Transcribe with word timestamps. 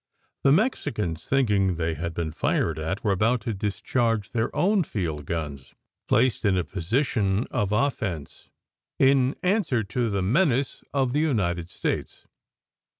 The 0.43 0.51
Mexicans, 0.51 1.27
thinking 1.29 1.75
they 1.75 1.93
had 1.93 2.15
been 2.15 2.31
fired 2.31 2.79
at, 2.79 3.03
were 3.03 3.11
about 3.11 3.39
to 3.41 3.53
discharge 3.53 4.31
their 4.31 4.49
own 4.55 4.81
field 4.83 5.27
guns, 5.27 5.75
placed 6.07 6.43
in 6.43 6.57
a 6.57 6.63
position 6.63 7.45
of 7.51 7.71
offence, 7.71 8.49
in 8.97 9.35
answer 9.43 9.83
to 9.83 10.09
the 10.09 10.23
menace 10.23 10.83
of 10.91 11.13
the 11.13 11.19
United 11.19 11.69
States. 11.69 12.25